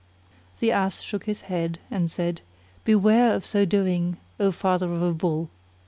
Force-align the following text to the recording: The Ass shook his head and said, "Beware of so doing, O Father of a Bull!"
The 0.59 0.71
Ass 0.71 1.01
shook 1.01 1.25
his 1.25 1.41
head 1.41 1.77
and 1.91 2.09
said, 2.09 2.41
"Beware 2.83 3.31
of 3.35 3.45
so 3.45 3.65
doing, 3.65 4.17
O 4.39 4.51
Father 4.51 4.91
of 4.91 5.03
a 5.03 5.13
Bull!" 5.13 5.51